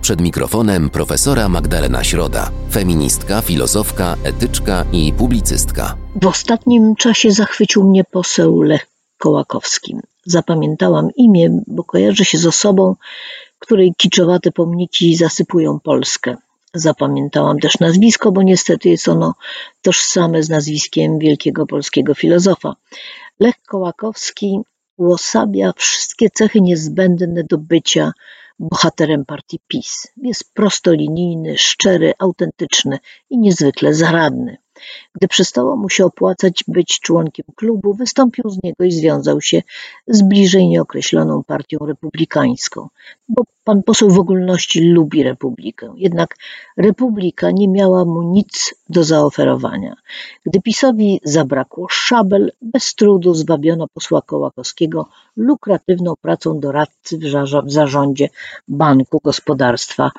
Przed 0.00 0.20
mikrofonem 0.20 0.90
profesora 0.90 1.48
Magdalena 1.48 2.04
Środa, 2.04 2.50
feministka, 2.70 3.42
filozofka, 3.42 4.16
etyczka 4.24 4.84
i 4.92 5.12
publicystka. 5.12 5.96
W 6.22 6.26
ostatnim 6.26 6.96
czasie 6.96 7.30
zachwycił 7.30 7.84
mnie 7.84 8.04
poseł 8.04 8.62
Lech 8.62 8.86
Kołakowski. 9.18 9.96
Zapamiętałam 10.26 11.08
imię, 11.16 11.60
bo 11.66 11.84
kojarzy 11.84 12.24
się 12.24 12.38
z 12.38 12.46
osobą, 12.46 12.94
której 13.58 13.94
kiczowate 13.96 14.52
pomniki 14.52 15.16
zasypują 15.16 15.80
Polskę. 15.80 16.36
Zapamiętałam 16.74 17.58
też 17.58 17.78
nazwisko, 17.78 18.32
bo 18.32 18.42
niestety 18.42 18.88
jest 18.88 19.08
ono 19.08 19.34
tożsame 19.82 20.42
z 20.42 20.48
nazwiskiem 20.48 21.18
wielkiego 21.18 21.66
polskiego 21.66 22.14
filozofa. 22.14 22.76
Lech 23.40 23.54
Kołakowski 23.66 24.58
uosabia 24.96 25.72
wszystkie 25.76 26.30
cechy 26.30 26.60
niezbędne 26.60 27.44
do 27.44 27.58
bycia 27.58 28.12
bohaterem 28.58 29.24
partii 29.24 29.60
PiS. 29.68 30.08
Jest 30.16 30.54
prostolinijny, 30.54 31.58
szczery, 31.58 32.12
autentyczny 32.18 32.98
i 33.30 33.38
niezwykle 33.38 33.94
zaradny. 33.94 34.56
Gdy 35.14 35.28
przestało 35.28 35.76
mu 35.76 35.88
się 35.88 36.04
opłacać 36.04 36.64
być 36.68 37.00
członkiem 37.00 37.46
klubu, 37.56 37.94
wystąpił 37.94 38.50
z 38.50 38.62
niego 38.62 38.84
i 38.84 38.92
związał 38.92 39.40
się 39.40 39.62
z 40.06 40.22
bliżej 40.22 40.68
nieokreśloną 40.68 41.44
partią 41.44 41.78
republikańską, 41.86 42.88
bo 43.28 43.42
pan 43.64 43.82
poseł 43.82 44.10
w 44.10 44.18
ogólności 44.18 44.80
lubi 44.80 45.22
republikę. 45.22 45.94
Jednak 45.96 46.36
republika 46.76 47.50
nie 47.50 47.68
miała 47.68 48.04
mu 48.04 48.22
nic 48.22 48.74
do 48.88 49.04
zaoferowania. 49.04 49.96
Gdy 50.46 50.60
PiSowi 50.62 51.20
zabrakło 51.24 51.86
szabel, 51.90 52.52
bez 52.62 52.94
trudu 52.94 53.34
zwabiono 53.34 53.88
posła 53.88 54.22
Kołakowskiego 54.22 55.08
lukratywną 55.36 56.14
pracą 56.20 56.60
doradcy 56.60 57.18
w 57.64 57.70
zarządzie 57.72 58.28
Banku 58.68 59.20
Gospodarstwa 59.24 60.10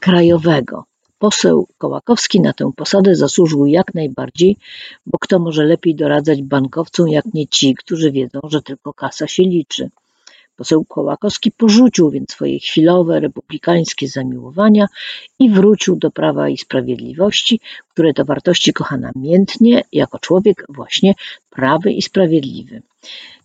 Krajowego. 0.00 0.84
Poseł 1.18 1.68
Kołakowski 1.78 2.40
na 2.40 2.52
tę 2.52 2.70
posadę 2.76 3.16
zasłużył 3.16 3.66
jak 3.66 3.94
najbardziej, 3.94 4.56
bo 5.06 5.18
kto 5.18 5.38
może 5.38 5.64
lepiej 5.64 5.94
doradzać 5.94 6.42
bankowcom, 6.42 7.08
jak 7.08 7.24
nie 7.34 7.46
ci, 7.46 7.74
którzy 7.74 8.12
wiedzą, 8.12 8.40
że 8.44 8.62
tylko 8.62 8.92
kasa 8.92 9.26
się 9.26 9.42
liczy. 9.42 9.90
Poseł 10.58 10.84
Kołakowski 10.84 11.52
porzucił 11.52 12.10
więc 12.10 12.32
swoje 12.32 12.58
chwilowe 12.58 13.20
republikańskie 13.20 14.08
zamiłowania 14.08 14.86
i 15.38 15.50
wrócił 15.50 15.96
do 15.96 16.10
prawa 16.10 16.48
i 16.48 16.58
sprawiedliwości, 16.58 17.60
które 17.90 18.14
to 18.14 18.24
wartości 18.24 18.72
kocha 18.72 18.96
namiętnie, 18.96 19.84
jako 19.92 20.18
człowiek 20.18 20.64
właśnie 20.68 21.14
prawy 21.50 21.92
i 21.92 22.02
sprawiedliwy. 22.02 22.82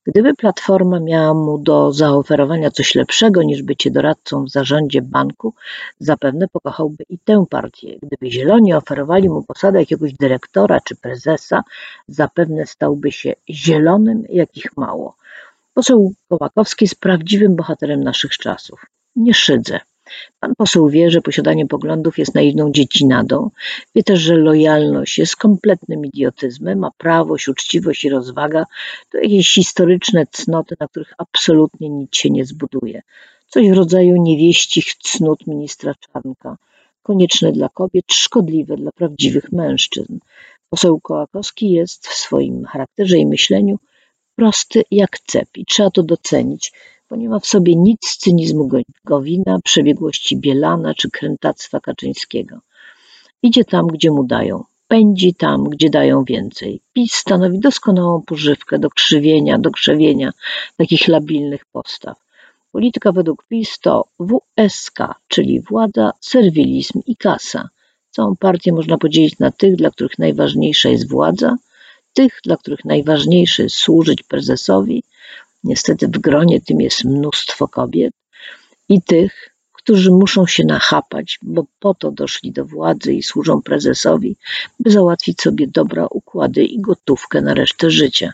Gdyby 0.05 0.33
Platforma 0.33 0.99
miała 0.99 1.33
mu 1.33 1.57
do 1.57 1.93
zaoferowania 1.93 2.71
coś 2.71 2.95
lepszego 2.95 3.43
niż 3.43 3.63
bycie 3.63 3.91
doradcą 3.91 4.43
w 4.45 4.49
zarządzie 4.49 5.01
banku, 5.01 5.53
zapewne 5.99 6.47
pokochałby 6.47 7.03
i 7.09 7.19
tę 7.19 7.45
partię. 7.49 7.99
Gdyby 8.01 8.31
Zieloni 8.31 8.73
oferowali 8.73 9.29
mu 9.29 9.43
posadę 9.43 9.79
jakiegoś 9.79 10.13
dyrektora 10.13 10.79
czy 10.79 10.95
prezesa, 10.95 11.63
zapewne 12.07 12.65
stałby 12.65 13.11
się 13.11 13.33
zielonym, 13.49 14.23
jakich 14.29 14.77
mało. 14.77 15.15
Poseł 15.73 16.13
Kołakowski 16.29 16.85
jest 16.85 16.99
prawdziwym 16.99 17.55
bohaterem 17.55 18.03
naszych 18.03 18.37
czasów. 18.37 18.85
Nie 19.15 19.33
szydzę. 19.33 19.79
Pan 20.39 20.55
poseł 20.55 20.89
wie, 20.89 21.11
że 21.11 21.21
posiadanie 21.21 21.67
poglądów 21.67 22.17
jest 22.17 22.35
naiwną 22.35 22.71
dziecinadą. 22.71 23.49
Wie 23.95 24.03
też, 24.03 24.19
że 24.19 24.37
lojalność 24.37 25.17
jest 25.17 25.35
kompletnym 25.35 26.05
idiotyzmem, 26.05 26.83
a 26.83 26.91
prawość, 26.97 27.47
uczciwość 27.47 28.05
i 28.05 28.09
rozwaga 28.09 28.65
to 29.09 29.17
jakieś 29.17 29.53
historyczne 29.53 30.25
cnoty, 30.27 30.75
na 30.79 30.87
których 30.87 31.13
absolutnie 31.17 31.89
nic 31.89 32.15
się 32.15 32.29
nie 32.29 32.45
zbuduje. 32.45 33.01
Coś 33.47 33.69
w 33.69 33.73
rodzaju 33.73 34.15
niewieścich 34.15 34.95
cnót 34.95 35.47
ministra 35.47 35.93
Czarnka. 35.95 36.57
Konieczne 37.03 37.51
dla 37.51 37.69
kobiet, 37.69 38.05
szkodliwe 38.11 38.77
dla 38.77 38.91
prawdziwych 38.91 39.51
mężczyzn. 39.51 40.19
Poseł 40.69 41.01
Kołakowski 41.01 41.71
jest 41.71 42.07
w 42.07 42.13
swoim 42.13 42.65
charakterze 42.65 43.17
i 43.17 43.25
myśleniu 43.25 43.79
prosty 44.35 44.83
jak 44.91 45.19
cep 45.19 45.49
i 45.55 45.65
trzeba 45.65 45.89
to 45.91 46.03
docenić 46.03 46.71
bo 47.13 47.17
nie 47.17 47.29
ma 47.29 47.39
w 47.39 47.45
sobie 47.45 47.75
nic 47.75 48.07
z 48.07 48.17
cynizmu 48.17 48.69
Gowina, 49.05 49.59
przebiegłości 49.63 50.37
Bielana 50.37 50.93
czy 50.93 51.09
krętactwa 51.11 51.79
Kaczyńskiego. 51.79 52.59
Idzie 53.43 53.65
tam, 53.65 53.87
gdzie 53.87 54.11
mu 54.11 54.23
dają, 54.23 54.63
pędzi 54.87 55.35
tam, 55.35 55.63
gdzie 55.63 55.89
dają 55.89 56.23
więcej. 56.23 56.81
PiS 56.93 57.13
stanowi 57.13 57.59
doskonałą 57.59 58.21
pożywkę 58.21 58.79
do 58.79 58.89
krzywienia, 58.89 59.59
do 59.59 59.71
krzewienia 59.71 60.31
takich 60.77 61.07
labilnych 61.07 61.65
postaw. 61.65 62.17
Polityka 62.71 63.11
według 63.11 63.47
PiS 63.47 63.79
to 63.79 64.05
WSK, 64.19 64.99
czyli 65.27 65.61
władza, 65.61 66.11
serwilizm 66.19 67.01
i 67.07 67.15
kasa. 67.15 67.69
Całą 68.09 68.35
partię 68.35 68.71
można 68.71 68.97
podzielić 68.97 69.39
na 69.39 69.51
tych, 69.51 69.75
dla 69.75 69.91
których 69.91 70.19
najważniejsza 70.19 70.89
jest 70.89 71.09
władza, 71.09 71.55
tych, 72.13 72.39
dla 72.43 72.57
których 72.57 72.85
najważniejsze 72.85 73.63
jest 73.63 73.75
służyć 73.75 74.23
prezesowi, 74.23 75.03
Niestety 75.63 76.07
w 76.07 76.11
gronie 76.19 76.61
tym 76.61 76.81
jest 76.81 77.03
mnóstwo 77.03 77.67
kobiet 77.67 78.13
i 78.89 79.01
tych, 79.01 79.49
którzy 79.71 80.11
muszą 80.11 80.47
się 80.47 80.63
nachapać, 80.65 81.39
bo 81.41 81.65
po 81.79 81.93
to 81.93 82.11
doszli 82.11 82.51
do 82.51 82.65
władzy 82.65 83.13
i 83.13 83.23
służą 83.23 83.61
prezesowi, 83.61 84.35
by 84.79 84.91
załatwić 84.91 85.41
sobie 85.41 85.67
dobra 85.67 86.07
układy 86.09 86.63
i 86.63 86.81
gotówkę 86.81 87.41
na 87.41 87.53
resztę 87.53 87.91
życia. 87.91 88.33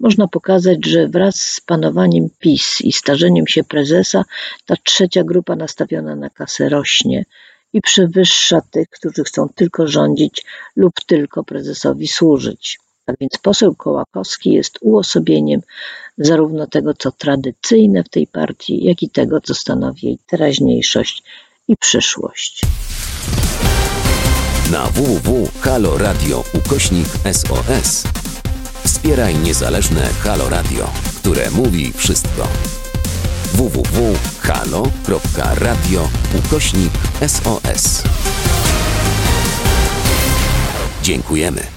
Można 0.00 0.28
pokazać, 0.28 0.86
że 0.86 1.08
wraz 1.08 1.36
z 1.36 1.60
panowaniem 1.60 2.28
PiS 2.38 2.80
i 2.80 2.92
starzeniem 2.92 3.46
się 3.46 3.64
prezesa, 3.64 4.24
ta 4.66 4.76
trzecia 4.76 5.24
grupa 5.24 5.56
nastawiona 5.56 6.16
na 6.16 6.30
kasę 6.30 6.68
rośnie 6.68 7.24
i 7.72 7.80
przewyższa 7.80 8.60
tych, 8.70 8.88
którzy 8.88 9.24
chcą 9.24 9.48
tylko 9.54 9.86
rządzić 9.86 10.44
lub 10.76 10.92
tylko 11.06 11.44
prezesowi 11.44 12.08
służyć. 12.08 12.78
Tak 13.04 13.16
więc 13.20 13.38
poseł 13.38 13.74
Kołakowski 13.74 14.52
jest 14.52 14.78
uosobieniem 14.80 15.60
zarówno 16.18 16.66
tego, 16.66 16.94
co 16.94 17.12
tradycyjne 17.12 18.04
w 18.04 18.08
tej 18.08 18.26
partii, 18.26 18.84
jak 18.84 19.02
i 19.02 19.10
tego, 19.10 19.40
co 19.40 19.54
stanowi 19.54 20.06
jej 20.06 20.18
teraźniejszość 20.26 21.22
i 21.68 21.76
przyszłość. 21.76 22.60
Na 24.72 24.86
www.haloradio 24.86 26.44
ukośnik 26.54 27.06
SOS 27.32 28.04
wspieraj 28.84 29.38
niezależne 29.38 30.00
Halo 30.00 30.48
Radio, 30.48 30.90
które 31.16 31.50
mówi 31.50 31.92
wszystko. 31.92 32.48
www.halo.radio 33.54 34.88
ukośnik 36.38 36.92
SOS 37.26 38.02
Dziękujemy. 41.02 41.73